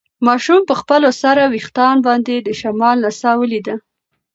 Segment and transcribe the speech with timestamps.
[0.25, 3.75] ماشوم په خپلو سره وېښتان باندې د شمال نڅا ولیده.